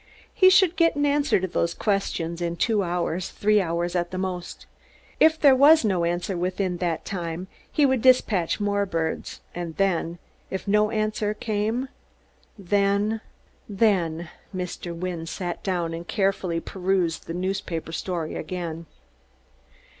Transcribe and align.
He 0.33 0.49
should 0.49 0.77
get 0.77 0.95
an 0.95 1.05
answer 1.05 1.39
to 1.39 1.45
those 1.47 1.75
questions 1.75 2.41
in 2.41 2.55
two 2.55 2.81
hours, 2.81 3.29
three 3.29 3.61
hours 3.61 3.95
at 3.95 4.09
the 4.09 4.17
most. 4.17 4.65
If 5.19 5.39
there 5.39 5.55
was 5.55 5.85
no 5.85 6.05
answer 6.05 6.35
within 6.35 6.77
that 6.77 7.05
time 7.05 7.45
he 7.71 7.85
would 7.85 8.01
despatch 8.01 8.59
more 8.59 8.87
birds, 8.87 9.41
and 9.53 9.77
then, 9.77 10.17
if 10.49 10.67
no 10.67 10.89
answer 10.89 11.35
came, 11.35 11.87
then 12.57 13.21
then 13.69 14.31
Mr. 14.55 14.95
Wynne 14.95 15.27
sat 15.27 15.61
down 15.61 15.93
and 15.93 16.07
carefully 16.07 16.59
perused 16.59 17.27
the 17.27 17.35
newspaper 17.35 17.91
story 17.91 18.33
again. 18.33 18.87